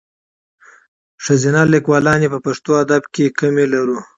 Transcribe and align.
ښځینه 1.25 1.61
لیکوالاني 1.73 2.27
په 2.33 2.39
پښتو 2.45 2.71
ادب 2.83 3.01
کښي 3.13 3.25
کمي 3.39 3.65
لرو. 3.73 3.99